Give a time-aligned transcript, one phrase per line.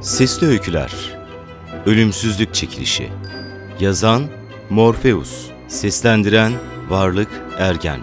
[0.00, 0.92] Sesli Öyküler
[1.86, 3.08] Ölümsüzlük Çekilişi
[3.80, 4.26] Yazan
[4.70, 6.52] Morpheus Seslendiren
[6.88, 7.28] Varlık
[7.58, 8.00] Ergen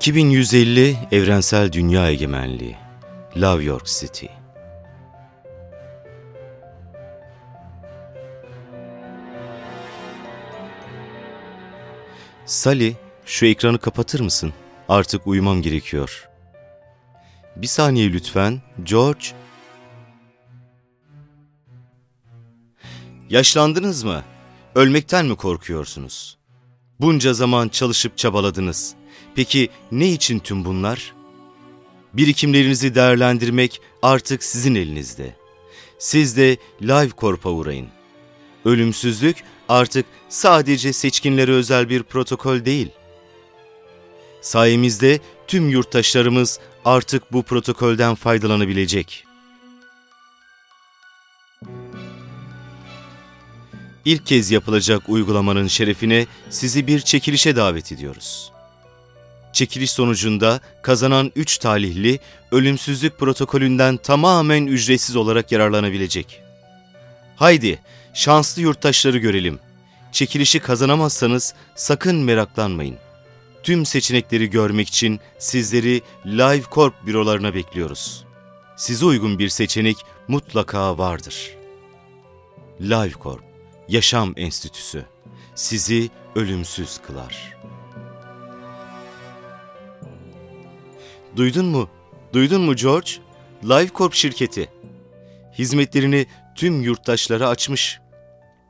[0.00, 2.76] 2150 Evrensel Dünya Egemenliği
[3.36, 4.26] Love York City
[12.46, 12.94] Sally,
[13.26, 14.52] şu ekranı kapatır mısın?
[14.88, 16.28] Artık uyumam gerekiyor.
[17.56, 18.62] Bir saniye lütfen.
[18.82, 19.26] George.
[23.30, 24.24] Yaşlandınız mı?
[24.74, 26.38] Ölmekten mi korkuyorsunuz?
[27.00, 28.99] Bunca zaman çalışıp çabaladınız.
[29.34, 31.12] Peki ne için tüm bunlar?
[32.14, 35.36] Birikimlerinizi değerlendirmek artık sizin elinizde.
[35.98, 37.88] Siz de Live Corp'a uğrayın.
[38.64, 39.36] Ölümsüzlük
[39.68, 42.88] artık sadece seçkinlere özel bir protokol değil.
[44.40, 49.24] Sayemizde tüm yurttaşlarımız artık bu protokolden faydalanabilecek.
[54.04, 58.52] İlk kez yapılacak uygulamanın şerefine sizi bir çekilişe davet ediyoruz.
[59.52, 62.18] Çekiliş sonucunda kazanan 3 talihli
[62.52, 66.42] ölümsüzlük protokolünden tamamen ücretsiz olarak yararlanabilecek.
[67.36, 67.78] Haydi
[68.14, 69.58] şanslı yurttaşları görelim.
[70.12, 72.96] Çekilişi kazanamazsanız sakın meraklanmayın.
[73.62, 78.24] Tüm seçenekleri görmek için sizleri Live Corp bürolarına bekliyoruz.
[78.76, 79.96] Size uygun bir seçenek
[80.28, 81.56] mutlaka vardır.
[82.80, 83.44] Live Corp,
[83.88, 85.04] Yaşam Enstitüsü
[85.54, 87.60] sizi ölümsüz kılar.''
[91.36, 91.90] Duydun mu?
[92.32, 93.10] Duydun mu George?
[93.64, 94.68] LiveCorp şirketi.
[95.58, 98.00] Hizmetlerini tüm yurttaşlara açmış.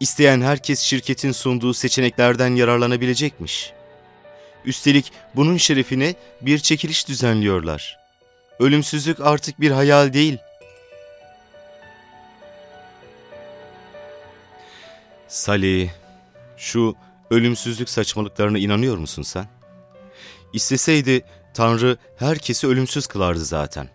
[0.01, 3.73] İsteyen herkes şirketin sunduğu seçeneklerden yararlanabilecekmiş.
[4.65, 7.99] Üstelik bunun şerefine bir çekiliş düzenliyorlar.
[8.59, 10.39] Ölümsüzlük artık bir hayal değil.
[15.29, 15.91] Salih,
[16.57, 16.97] şu
[17.31, 19.47] ölümsüzlük saçmalıklarına inanıyor musun sen?
[20.53, 21.23] İsteseydi
[21.61, 23.89] Tanrı herkesi ölümsüz kılardı zaten.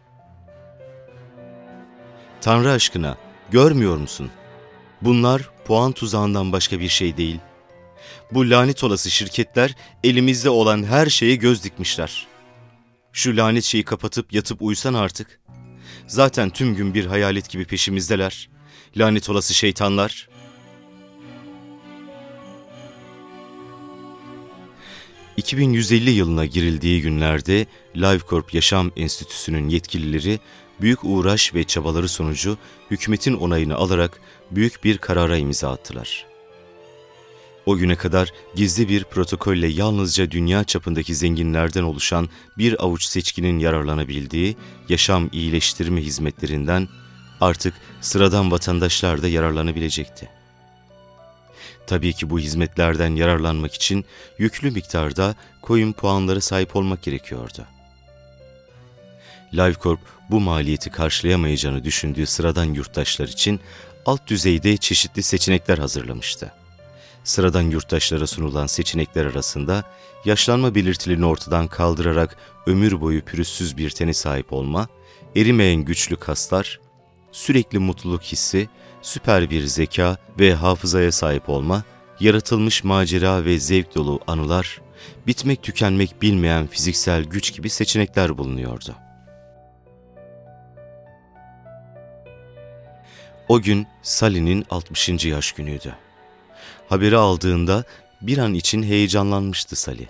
[2.41, 3.17] Tanrı aşkına
[3.51, 4.31] görmüyor musun?
[5.01, 7.39] Bunlar puan tuzağından başka bir şey değil.
[8.31, 12.27] Bu lanet olası şirketler elimizde olan her şeye göz dikmişler.
[13.13, 15.39] Şu lanet şeyi kapatıp yatıp uysan artık.
[16.07, 18.49] Zaten tüm gün bir hayalet gibi peşimizdeler.
[18.97, 20.29] Lanet olası şeytanlar.
[25.37, 27.65] 2150 yılına girildiği günlerde
[27.95, 30.39] LiveCorp Yaşam Enstitüsü'nün yetkilileri
[30.81, 32.57] büyük uğraş ve çabaları sonucu
[32.91, 34.19] hükümetin onayını alarak
[34.51, 36.25] büyük bir karara imza attılar.
[37.65, 44.55] O güne kadar gizli bir protokolle yalnızca dünya çapındaki zenginlerden oluşan bir avuç seçkinin yararlanabildiği
[44.89, 46.87] yaşam iyileştirme hizmetlerinden
[47.41, 50.34] artık sıradan vatandaşlar da yararlanabilecekti.
[51.87, 54.05] Tabii ki bu hizmetlerden yararlanmak için
[54.37, 57.65] yüklü miktarda coin puanları sahip olmak gerekiyordu.
[59.53, 63.59] LiveCorp bu maliyeti karşılayamayacağını düşündüğü sıradan yurttaşlar için
[64.05, 66.51] alt düzeyde çeşitli seçenekler hazırlamıştı.
[67.23, 69.83] Sıradan yurttaşlara sunulan seçenekler arasında
[70.25, 74.87] yaşlanma belirtilerini ortadan kaldırarak ömür boyu pürüzsüz bir tene sahip olma,
[75.35, 76.79] erimeyen güçlü kaslar,
[77.35, 78.69] sürekli mutluluk hissi,
[79.01, 81.83] süper bir zeka ve hafızaya sahip olma,
[82.19, 84.81] yaratılmış macera ve zevk dolu anılar,
[85.27, 88.95] bitmek tükenmek bilmeyen fiziksel güç gibi seçenekler bulunuyordu.
[93.47, 95.25] O gün Sally'nin 60.
[95.25, 95.95] yaş günüydü.
[96.89, 97.83] Haberi aldığında
[98.21, 100.07] bir an için heyecanlanmıştı Sally.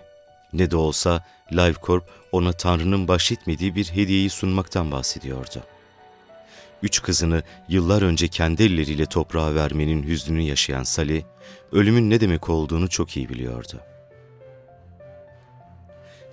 [0.53, 1.23] Ne de olsa
[1.53, 5.63] LiveCorp ona Tanrı'nın bahşetmediği bir hediyeyi sunmaktan bahsediyordu
[6.85, 11.23] üç kızını yıllar önce kendi elleriyle toprağa vermenin hüznünü yaşayan Salih,
[11.71, 13.79] ölümün ne demek olduğunu çok iyi biliyordu.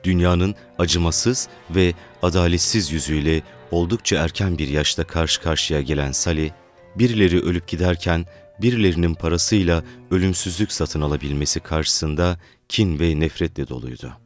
[0.05, 6.51] Dünyanın acımasız ve adaletsiz yüzüyle oldukça erken bir yaşta karşı karşıya gelen Salih,
[6.97, 8.27] birileri ölüp giderken
[8.63, 12.39] birilerinin parasıyla ölümsüzlük satın alabilmesi karşısında
[12.69, 14.22] kin ve nefretle doluydu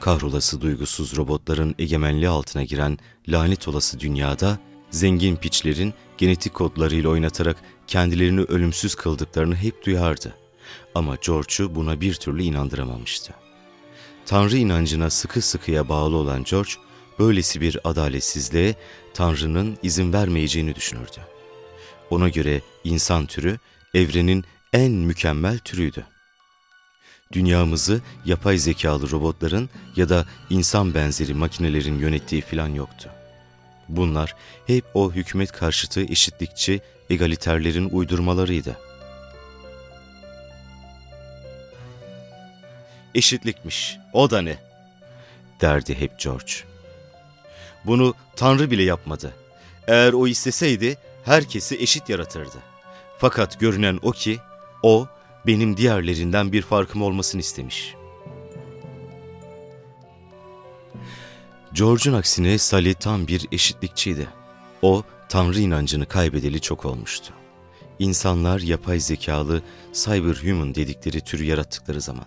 [0.00, 2.98] kahrolası duygusuz robotların egemenliği altına giren
[3.28, 4.58] lanet olası dünyada,
[4.90, 7.56] zengin piçlerin genetik kodlarıyla oynatarak
[7.86, 10.34] kendilerini ölümsüz kıldıklarını hep duyardı.
[10.94, 13.34] Ama George'u buna bir türlü inandıramamıştı.
[14.26, 16.70] Tanrı inancına sıkı sıkıya bağlı olan George,
[17.18, 18.74] böylesi bir adaletsizliğe
[19.14, 21.20] Tanrı'nın izin vermeyeceğini düşünürdü.
[22.10, 23.58] Ona göre insan türü
[23.94, 26.06] evrenin en mükemmel türüydü.
[27.32, 33.10] Dünyamızı yapay zekalı robotların ya da insan benzeri makinelerin yönettiği filan yoktu.
[33.88, 34.34] Bunlar
[34.66, 36.80] hep o hükümet karşıtı eşitlikçi
[37.10, 38.76] egaliterlerin uydurmalarıydı.
[43.14, 44.58] Eşitlikmiş, o da ne?
[45.60, 46.52] derdi hep George.
[47.84, 49.34] Bunu Tanrı bile yapmadı.
[49.86, 52.56] Eğer o isteseydi herkesi eşit yaratırdı.
[53.18, 54.38] Fakat görünen o ki
[54.82, 55.08] o
[55.48, 57.94] benim diğerlerinden bir farkım olmasını istemiş.
[61.72, 64.28] George'un aksine Sally tam bir eşitlikçiydi.
[64.82, 67.34] O, Tanrı inancını kaybedeli çok olmuştu.
[67.98, 69.62] İnsanlar yapay zekalı
[69.92, 72.26] cyberhuman dedikleri türü yarattıkları zaman.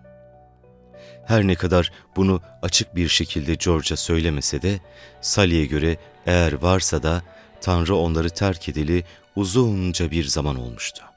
[1.27, 4.79] Her ne kadar bunu açık bir şekilde George'a söylemese de,
[5.21, 7.23] Sally'e göre eğer varsa da
[7.61, 9.03] Tanrı onları terk edeli
[9.35, 11.10] uzunca bir zaman olmuştu.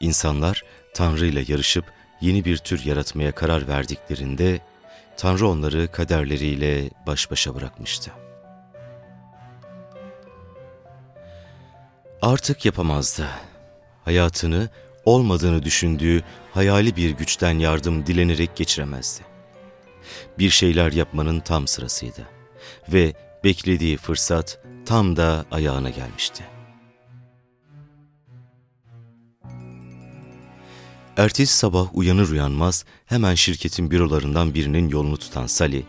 [0.00, 0.64] İnsanlar
[0.94, 1.84] Tanrı ile yarışıp
[2.20, 4.60] yeni bir tür yaratmaya karar verdiklerinde
[5.16, 8.10] Tanrı onları kaderleriyle baş başa bırakmıştı.
[12.22, 13.26] Artık yapamazdı.
[14.04, 14.68] Hayatını
[15.04, 16.22] olmadığını düşündüğü
[16.54, 19.22] hayali bir güçten yardım dilenerek geçiremezdi.
[20.38, 22.28] Bir şeyler yapmanın tam sırasıydı
[22.88, 23.12] ve
[23.44, 26.44] beklediği fırsat tam da ayağına gelmişti.
[31.20, 35.82] Ertesi sabah uyanır uyanmaz hemen şirketin bürolarından birinin yolunu tutan Sally,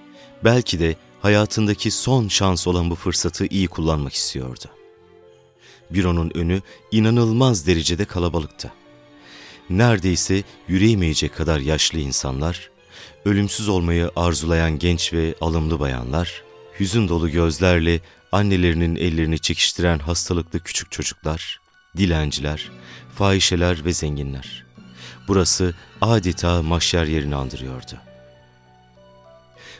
[0.43, 4.65] belki de hayatındaki son şans olan bu fırsatı iyi kullanmak istiyordu.
[5.91, 6.61] Büronun önü
[6.91, 8.71] inanılmaz derecede kalabalıktı.
[9.69, 12.69] Neredeyse yürüyemeyecek kadar yaşlı insanlar,
[13.25, 16.43] ölümsüz olmayı arzulayan genç ve alımlı bayanlar,
[16.79, 17.99] hüzün dolu gözlerle
[18.31, 21.59] annelerinin ellerini çekiştiren hastalıklı küçük çocuklar,
[21.97, 22.71] dilenciler,
[23.15, 24.70] fahişeler ve zenginler.
[25.27, 27.93] Burası adeta mahşer yerini andırıyordu.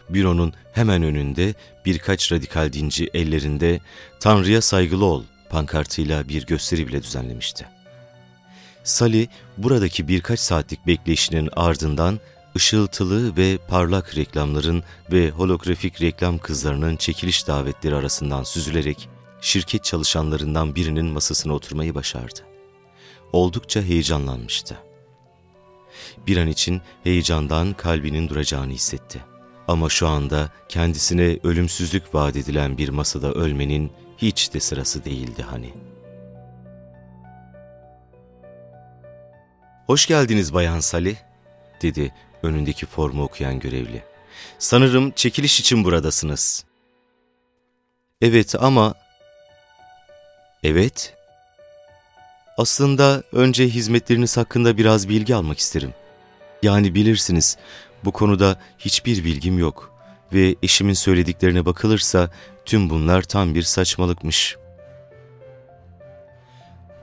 [0.10, 1.54] Büronun hemen önünde
[1.86, 3.80] birkaç radikal dinci ellerinde
[4.20, 7.66] Tanrı'ya saygılı ol pankartıyla bir gösteri bile düzenlemişti.
[8.84, 9.28] Sally
[9.58, 12.20] buradaki birkaç saatlik bekleyişinin ardından
[12.56, 19.10] ışıltılı ve parlak reklamların ve holografik reklam kızlarının çekiliş davetleri arasından süzülerek
[19.42, 22.40] şirket çalışanlarından birinin masasına oturmayı başardı.
[23.34, 24.78] Oldukça heyecanlanmıştı.
[26.28, 29.22] Bir an için heyecandan kalbinin duracağını hissetti.
[29.68, 35.74] Ama şu anda kendisine ölümsüzlük vaat edilen bir masada ölmenin hiç de sırası değildi hani.
[39.88, 41.26] ''Hoş geldiniz Bayan Salih''
[41.82, 42.14] dedi
[42.44, 44.04] önündeki formu okuyan görevli.
[44.60, 46.66] ''Sanırım çekiliş için buradasınız.''
[48.22, 48.94] ''Evet ama...''
[50.64, 51.21] ''Evet.''
[52.62, 55.94] Aslında önce hizmetleriniz hakkında biraz bilgi almak isterim.
[56.64, 57.58] Yani bilirsiniz
[58.06, 59.94] bu konuda hiçbir bilgim yok
[60.34, 62.30] ve eşimin söylediklerine bakılırsa
[62.66, 64.58] tüm bunlar tam bir saçmalıkmış.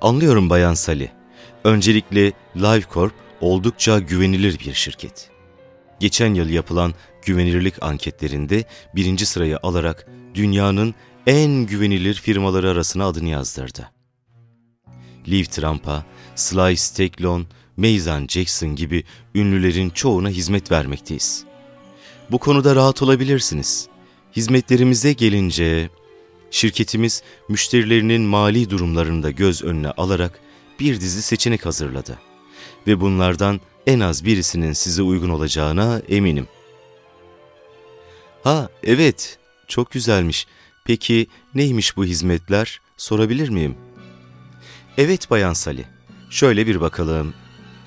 [0.00, 1.08] Anlıyorum Bayan Sally.
[1.64, 5.30] Öncelikle LiveCorp oldukça güvenilir bir şirket.
[6.00, 10.94] Geçen yıl yapılan güvenilirlik anketlerinde birinci sırayı alarak dünyanın
[11.26, 13.97] en güvenilir firmaları arasına adını yazdırdı.
[15.30, 16.04] Liv Trump'a,
[16.36, 17.44] Sly Stallone,
[17.76, 19.04] Mason Jackson gibi
[19.34, 21.44] ünlülerin çoğuna hizmet vermekteyiz.
[22.30, 23.88] Bu konuda rahat olabilirsiniz.
[24.36, 25.90] Hizmetlerimize gelince,
[26.50, 30.40] şirketimiz müşterilerinin mali durumlarını da göz önüne alarak
[30.80, 32.18] bir dizi seçenek hazırladı.
[32.86, 36.48] Ve bunlardan en az birisinin size uygun olacağına eminim.
[38.44, 40.46] Ha evet, çok güzelmiş.
[40.84, 42.80] Peki neymiş bu hizmetler?
[42.96, 43.76] Sorabilir miyim?
[44.98, 45.84] Evet Bayan Sali,
[46.30, 47.34] şöyle bir bakalım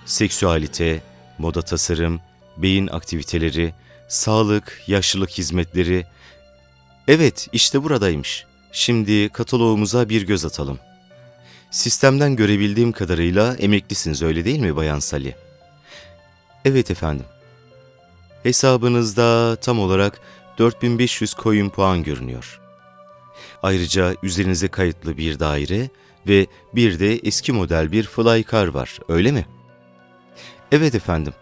[0.05, 1.03] seksüalite,
[1.37, 2.21] moda tasarım,
[2.57, 3.73] beyin aktiviteleri,
[4.07, 6.05] sağlık, yaşlılık hizmetleri.
[7.07, 8.45] Evet, işte buradaymış.
[8.71, 10.79] Şimdi kataloğumuza bir göz atalım.
[11.71, 15.35] Sistemden görebildiğim kadarıyla emeklisiniz öyle değil mi Bayan Sally?
[16.65, 17.25] Evet efendim.
[18.43, 20.19] Hesabınızda tam olarak
[20.57, 22.59] 4500 coin puan görünüyor.
[23.63, 25.89] Ayrıca üzerinize kayıtlı bir daire
[26.27, 29.61] ve bir de eski model bir flycar var, öyle mi?''
[30.71, 31.33] Evet efendim.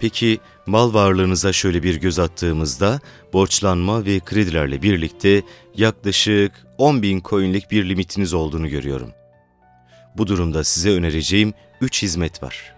[0.00, 3.00] Peki mal varlığınıza şöyle bir göz attığımızda
[3.32, 5.42] borçlanma ve kredilerle birlikte
[5.76, 9.12] yaklaşık 10 bin coinlik bir limitiniz olduğunu görüyorum.
[10.16, 12.74] Bu durumda size önereceğim üç hizmet var.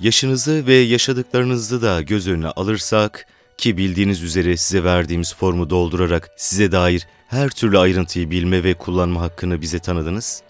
[0.00, 3.26] Yaşınızı ve yaşadıklarınızı da göz önüne alırsak,
[3.58, 9.20] ki bildiğiniz üzere size verdiğimiz formu doldurarak size dair her türlü ayrıntıyı bilme ve kullanma
[9.20, 10.42] hakkını bize tanıdınız.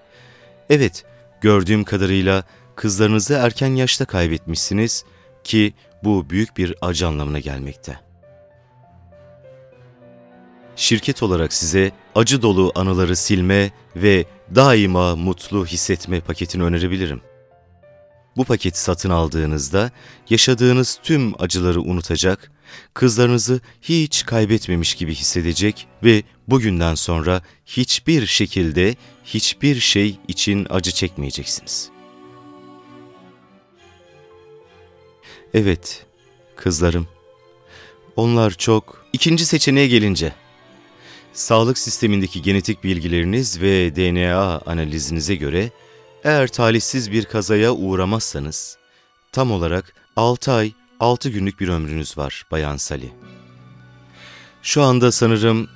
[0.71, 1.05] Evet,
[1.41, 2.45] gördüğüm kadarıyla
[2.77, 5.05] kızlarınızı erken yaşta kaybetmişsiniz
[5.45, 8.01] ki bu büyük bir acı anlamına gelmekte.
[10.77, 17.21] Şirket olarak size acı dolu anıları silme ve daima mutlu hissetme paketini önerebilirim.
[18.37, 19.91] Bu paketi satın aldığınızda
[20.31, 22.51] yaşadığınız tüm acıları unutacak,
[22.95, 31.91] kızlarınızı hiç kaybetmemiş gibi hissedecek ve bugünden sonra hiçbir şekilde hiçbir şey için acı çekmeyeceksiniz.
[35.55, 36.07] Evet,
[36.57, 37.09] kızlarım.
[38.17, 39.05] Onlar çok...
[39.13, 40.33] İkinci seçeneğe gelince,
[41.33, 45.71] sağlık sistemindeki genetik bilgileriniz ve DNA analizinize göre
[46.25, 48.77] eğer talihsiz bir kazaya uğramazsanız,
[49.33, 53.13] tam olarak 6 ay 6 günlük bir ömrünüz var Bayan Sali.
[54.63, 55.69] Şu anda sanırım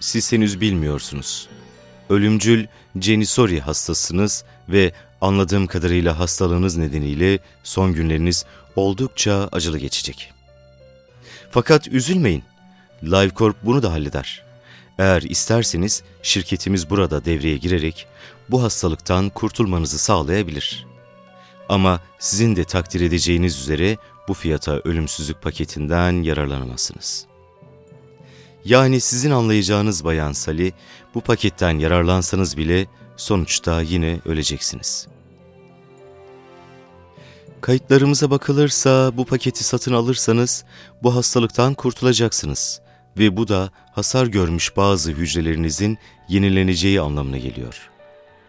[0.00, 1.48] siz henüz bilmiyorsunuz.
[2.10, 2.66] Ölümcül
[2.98, 8.44] Cenisori hastasınız ve anladığım kadarıyla hastalığınız nedeniyle son günleriniz
[8.76, 10.32] oldukça acılı geçecek.
[11.50, 12.44] Fakat üzülmeyin,
[13.02, 14.49] LiveCorp bunu da halleder.
[15.00, 18.06] Eğer isterseniz şirketimiz burada devreye girerek
[18.50, 20.86] bu hastalıktan kurtulmanızı sağlayabilir.
[21.68, 23.96] Ama sizin de takdir edeceğiniz üzere
[24.28, 27.26] bu fiyata ölümsüzlük paketinden yararlanamazsınız.
[28.64, 30.72] Yani sizin anlayacağınız Bayan Sali,
[31.14, 35.06] bu paketten yararlansanız bile sonuçta yine öleceksiniz.
[37.60, 40.64] Kayıtlarımıza bakılırsa bu paketi satın alırsanız
[41.02, 42.80] bu hastalıktan kurtulacaksınız
[43.18, 45.98] ve bu da hasar görmüş bazı hücrelerinizin
[46.28, 47.90] yenileneceği anlamına geliyor.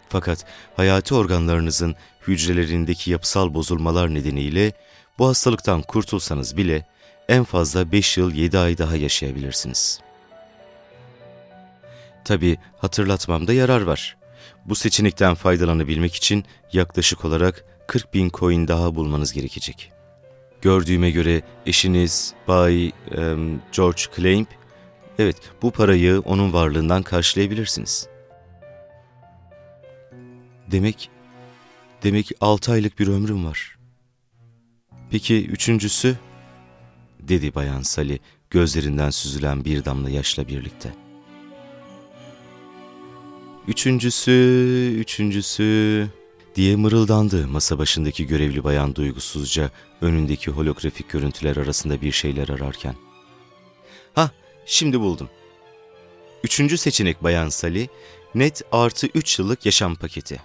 [0.08, 0.44] Fakat
[0.76, 1.96] hayati organlarınızın
[2.28, 4.72] hücrelerindeki yapısal bozulmalar nedeniyle
[5.18, 6.86] bu hastalıktan kurtulsanız bile
[7.28, 10.00] en fazla 5 yıl 7 ay daha yaşayabilirsiniz.
[12.24, 14.16] Tabi hatırlatmamda yarar var.
[14.64, 19.92] Bu seçenekten faydalanabilmek için yaklaşık olarak 40 bin coin daha bulmanız gerekecek.
[20.62, 24.48] Gördüğüme göre eşiniz Bay um, George Clamp,
[25.18, 28.08] evet bu parayı onun varlığından karşılayabilirsiniz.
[30.70, 31.10] Demek,
[32.02, 33.78] demek 6 aylık bir ömrüm var.
[35.10, 36.16] Peki üçüncüsü?
[37.20, 38.18] dedi Bayan Sally
[38.50, 40.94] gözlerinden süzülen bir damla yaşla birlikte.
[43.68, 46.08] Üçüncüsü, üçüncüsü
[46.54, 52.94] diye mırıldandı masa başındaki görevli bayan duygusuzca önündeki holografik görüntüler arasında bir şeyler ararken.
[54.14, 54.30] Ha,
[54.66, 55.28] şimdi buldum.
[56.44, 57.88] Üçüncü seçenek Bayan Sally,
[58.34, 60.40] net artı 3 yıllık yaşam paketi.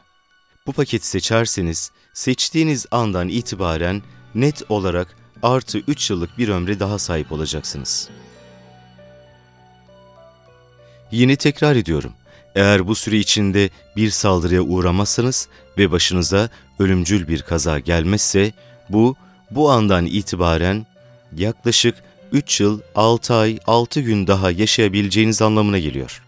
[0.65, 4.01] Bu paketi seçerseniz seçtiğiniz andan itibaren
[4.35, 8.09] net olarak artı 3 yıllık bir ömre daha sahip olacaksınız.
[11.11, 12.13] Yine tekrar ediyorum.
[12.57, 15.47] Eğer bu süre içinde bir saldırıya uğramazsanız
[15.77, 16.49] ve başınıza
[16.79, 18.51] ölümcül bir kaza gelmezse
[18.89, 19.15] bu,
[19.51, 20.85] bu andan itibaren
[21.37, 21.95] yaklaşık
[22.31, 26.23] 3 yıl 6 ay 6 gün daha yaşayabileceğiniz anlamına geliyor.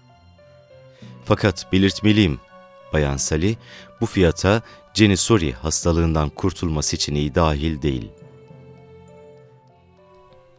[1.26, 2.40] Fakat belirtmeliyim,
[2.94, 3.56] Bayan Sally,
[4.02, 4.62] bu fiyata
[4.94, 8.08] Cenisori hastalığından kurtulma seçeneği dahil değil.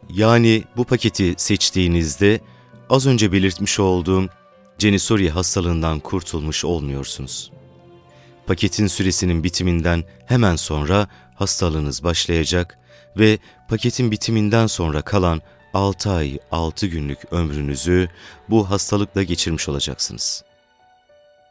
[0.09, 2.39] Yani bu paketi seçtiğinizde
[2.89, 4.29] az önce belirtmiş olduğum
[4.81, 7.51] Cenisori hastalığından kurtulmuş olmuyorsunuz.
[8.47, 12.79] Paketin süresinin bitiminden hemen sonra hastalığınız başlayacak
[13.17, 13.37] ve
[13.69, 15.41] paketin bitiminden sonra kalan
[15.73, 18.09] 6 ay 6 günlük ömrünüzü
[18.49, 20.43] bu hastalıkla geçirmiş olacaksınız.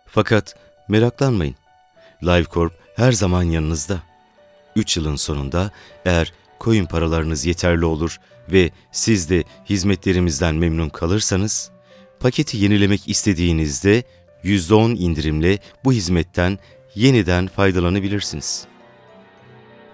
[0.06, 0.54] Fakat
[0.88, 1.56] meraklanmayın.
[2.22, 4.02] LiveCorp her zaman yanınızda.
[4.76, 5.70] 3 yılın sonunda
[6.04, 8.20] eğer coin paralarınız yeterli olur
[8.52, 11.70] ve siz de hizmetlerimizden memnun kalırsanız,
[12.20, 14.02] paketi yenilemek istediğinizde
[14.44, 16.58] %10 indirimle bu hizmetten
[16.94, 18.66] yeniden faydalanabilirsiniz.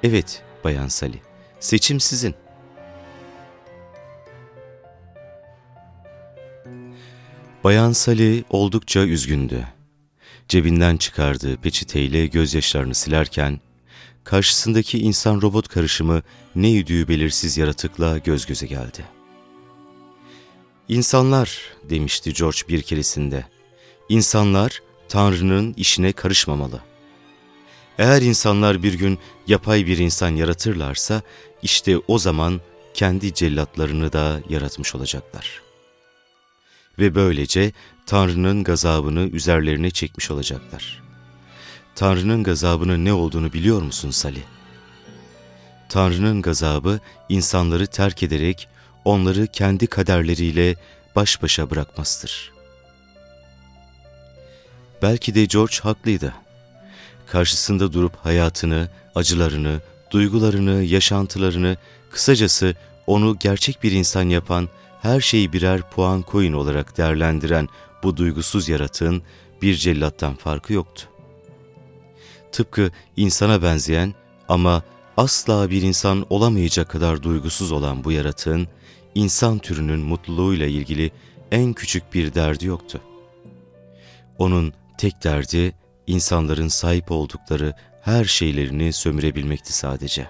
[0.03, 1.21] Evet Bayan Sali,
[1.61, 2.35] seçim sizin.
[7.65, 9.67] Bayan Sali oldukça üzgündü.
[10.49, 13.61] Cebinden çıkardığı peçeteyle gözyaşlarını silerken,
[14.25, 16.23] karşısındaki insan-robot karışımı
[16.55, 19.16] ne yüdüğü belirsiz yaratıkla göz göze geldi.
[20.89, 23.45] İnsanlar, demişti George bir keresinde,
[24.09, 26.81] insanlar Tanrı'nın işine karışmamalı.
[27.99, 31.23] Eğer insanlar bir gün yapay bir insan yaratırlarsa,
[31.63, 32.61] işte o zaman
[32.95, 35.63] kendi cellatlarını da yaratmış olacaklar.
[36.99, 37.73] Ve böylece
[38.07, 41.03] Tanrı'nın gazabını üzerlerine çekmiş olacaklar.
[41.95, 44.43] Tanrı'nın gazabının ne olduğunu biliyor musun Salih?
[45.89, 48.69] Tanrı'nın gazabı insanları terk ederek
[49.07, 50.75] onları kendi kaderleriyle
[51.17, 52.53] baş başa bırakmasıdır.
[55.03, 56.35] Belki de George haklıydı.
[57.27, 61.77] Karşısında durup hayatını, acılarını, duygularını, yaşantılarını,
[62.11, 62.75] kısacası
[63.07, 64.69] onu gerçek bir insan yapan,
[65.03, 67.69] her şeyi birer puan coin olarak değerlendiren
[68.03, 69.23] bu duygusuz yaratığın
[69.63, 71.07] bir cellattan farkı yoktu.
[72.53, 74.15] Tıpkı insana benzeyen
[74.49, 74.83] ama
[75.17, 78.69] asla bir insan olamayacak kadar duygusuz olan bu yaratığın,
[79.15, 81.11] insan türünün mutluluğuyla ilgili
[81.51, 83.01] en küçük bir derdi yoktu.
[84.39, 85.75] Onun tek derdi,
[86.07, 90.27] insanların sahip oldukları her şeylerini sömürebilmekti sadece.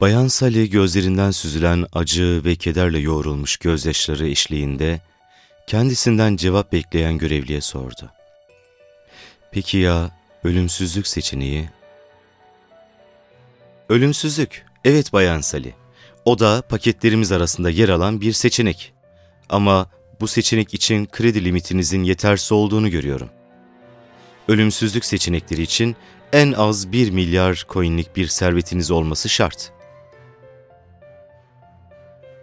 [0.00, 5.00] Bayan Sally gözlerinden süzülen acı ve kederle yoğrulmuş gözyaşları eşliğinde
[5.66, 8.10] kendisinden cevap bekleyen görevliye sordu.
[9.52, 11.68] Peki ya ölümsüzlük seçeneği?
[13.88, 15.72] Ölümsüzlük, evet Bayan Sally.
[16.24, 18.92] O da paketlerimiz arasında yer alan bir seçenek.
[19.48, 23.30] Ama bu seçenek için kredi limitinizin yetersiz olduğunu görüyorum.
[24.48, 25.96] Ölümsüzlük seçenekleri için
[26.32, 29.72] en az 1 milyar coinlik bir servetiniz olması şart.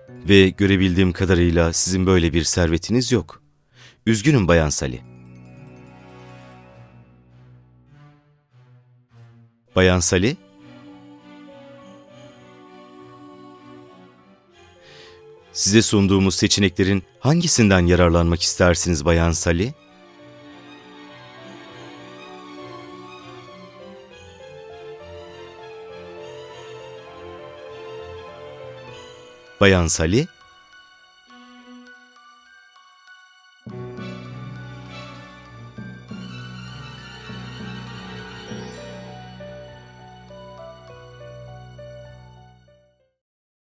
[0.09, 3.41] Ve görebildiğim kadarıyla sizin böyle bir servetiniz yok.
[4.05, 5.08] Üzgünüm Bayan Sally.
[9.79, 10.35] Bayan Sally?
[15.53, 19.73] Size sunduğumuz seçeneklerin hangisinden yararlanmak istersiniz Bayan Sally?
[29.61, 30.27] Bayan Sally?